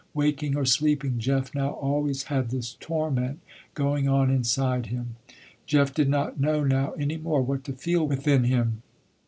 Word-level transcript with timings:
Waking 0.15 0.57
or 0.57 0.65
sleeping 0.65 1.19
Jeff 1.19 1.53
now 1.53 1.69
always 1.73 2.23
had 2.23 2.49
this 2.49 2.73
torment 2.79 3.39
going 3.75 4.09
on 4.09 4.31
inside 4.31 4.87
him. 4.87 5.15
Jeff 5.67 5.93
did 5.93 6.09
not 6.09 6.39
know 6.39 6.63
now 6.63 6.93
any 6.93 7.17
more, 7.17 7.43
what 7.43 7.63
to 7.65 7.73
feel 7.73 8.07
within 8.07 8.45
him. 8.45 8.81